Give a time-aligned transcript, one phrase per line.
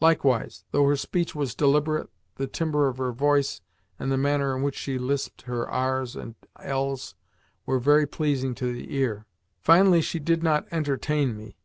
[0.00, 3.60] Likewise, though her speech was deliberate, the timbre of her voice,
[4.00, 7.14] and the manner in which she lisped her r's and l's,
[7.66, 9.26] were very pleasing to the ear.
[9.60, 11.54] Finally, she did not "ENTERTAIN" me.